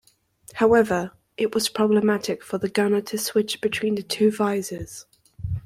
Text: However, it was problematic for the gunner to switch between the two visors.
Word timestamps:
However, 0.55 1.11
it 1.37 1.53
was 1.53 1.69
problematic 1.69 2.43
for 2.43 2.57
the 2.57 2.69
gunner 2.69 3.01
to 3.01 3.19
switch 3.19 3.61
between 3.61 3.93
the 3.93 4.01
two 4.01 4.31
visors. 4.31 5.05